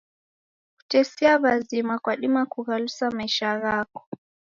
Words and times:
Kutesia 0.77 1.31
w'azima 1.43 1.95
kwadima 2.03 2.41
kughalusa 2.51 3.05
maisha 3.17 3.49
ghaw'o. 3.61 3.99